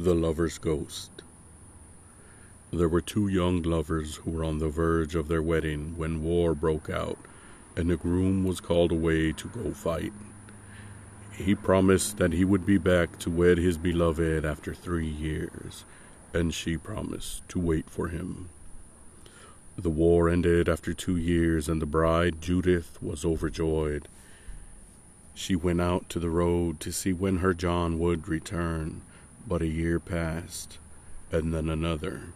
[0.00, 1.10] The Lover's Ghost.
[2.72, 6.54] There were two young lovers who were on the verge of their wedding when war
[6.54, 7.18] broke out,
[7.76, 10.12] and the groom was called away to go fight.
[11.32, 15.84] He promised that he would be back to wed his beloved after three years,
[16.32, 18.50] and she promised to wait for him.
[19.76, 24.06] The war ended after two years, and the bride, Judith, was overjoyed.
[25.34, 29.02] She went out to the road to see when her John would return
[29.48, 30.78] but a year passed,
[31.32, 32.34] and then another,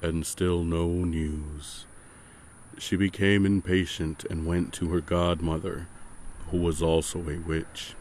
[0.00, 1.84] and still no news.
[2.78, 5.86] She became impatient and went to her godmother,
[6.50, 7.94] who was also a witch.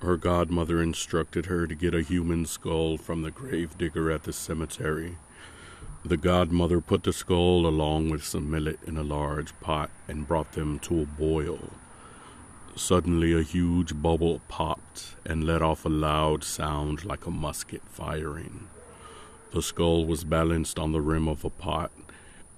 [0.00, 4.32] Her godmother instructed her to get a human skull from the grave digger at the
[4.32, 5.16] cemetery.
[6.04, 10.52] The godmother put the skull along with some millet in a large pot and brought
[10.52, 11.70] them to a boil.
[12.78, 18.68] Suddenly, a huge bubble popped and let off a loud sound like a musket firing.
[19.52, 21.90] The skull was balanced on the rim of a pot,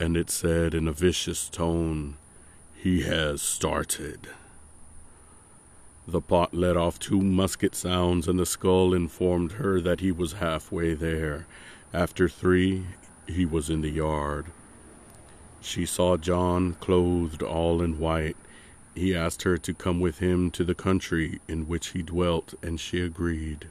[0.00, 2.16] and it said in a vicious tone,
[2.74, 4.28] He has started.
[6.08, 10.32] The pot let off two musket sounds, and the skull informed her that he was
[10.34, 11.46] halfway there.
[11.94, 12.86] After three,
[13.28, 14.46] he was in the yard.
[15.60, 18.36] She saw John clothed all in white
[18.98, 22.78] he asked her to come with him to the country in which he dwelt, and
[22.78, 23.68] she agreed.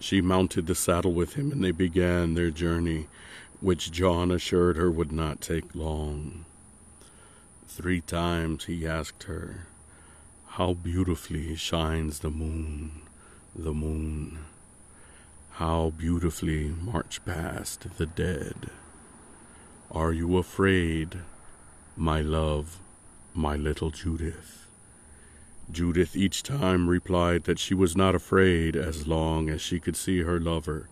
[0.00, 3.08] She mounted the saddle with him, and they began their journey,
[3.60, 6.44] which John assured her would not take long.
[7.66, 9.66] Three times he asked her,
[10.46, 13.02] How beautifully shines the moon,
[13.54, 14.38] the moon.
[15.52, 18.70] How beautifully march past the dead.
[19.90, 21.18] Are you afraid,
[21.96, 22.78] my love?
[23.38, 24.66] My little Judith.
[25.70, 30.22] Judith each time replied that she was not afraid as long as she could see
[30.22, 30.88] her lover.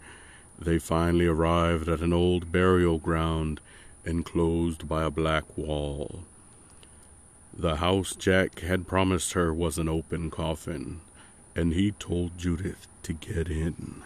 [0.56, 3.60] They finally arrived at an old burial ground
[4.04, 6.20] enclosed by a black wall.
[7.52, 11.00] The house Jack had promised her was an open coffin,
[11.56, 14.04] and he told Judith to get in.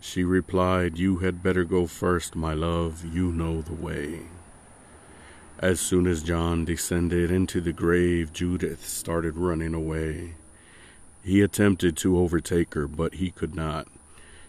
[0.00, 3.04] She replied, You had better go first, my love.
[3.04, 4.26] You know the way.
[5.58, 10.34] As soon as John descended into the grave, Judith started running away.
[11.24, 13.88] He attempted to overtake her, but he could not.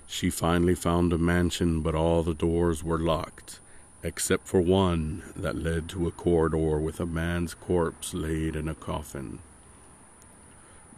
[0.05, 3.61] She finally found a mansion, but all the doors were locked,
[4.03, 8.75] except for one that led to a corridor with a man's corpse laid in a
[8.75, 9.39] coffin.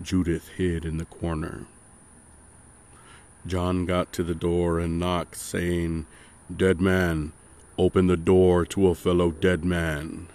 [0.01, 1.65] Judith hid in the corner.
[3.45, 6.07] John got to the door and knocked, saying,
[6.53, 7.31] Dead man,
[7.79, 10.27] Open the door to a fellow dead man.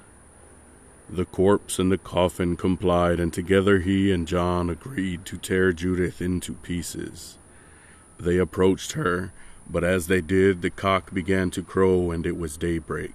[1.11, 6.23] The corpse and the coffin complied, and together he and John agreed to tear Judith
[6.23, 7.37] into pieces.
[8.19, 9.31] They approached her,
[9.69, 13.13] but as they did, the cock began to crow, and it was daybreak.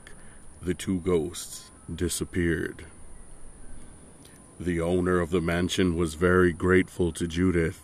[0.62, 2.86] The two ghosts disappeared.
[4.60, 7.82] The owner of the mansion was very grateful to Judith.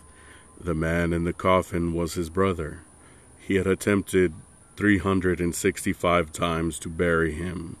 [0.60, 2.82] The man in the coffin was his brother.
[3.40, 4.32] He had attempted
[4.76, 7.76] 365 times to bury him,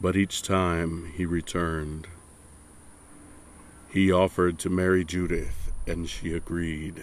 [0.00, 2.06] but each time he returned.
[3.88, 7.02] He offered to marry Judith, and she agreed.